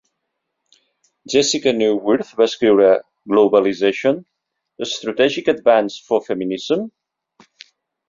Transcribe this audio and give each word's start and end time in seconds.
Jessica 1.33 1.73
Neuwirth 1.81 2.31
va 2.41 2.47
escriure 2.51 2.89
"Globalization: 3.35 4.19
A 4.87 4.91
Strategic 4.97 5.55
Advance 5.57 6.03
for 6.11 6.23
Feminism?". 6.33 6.87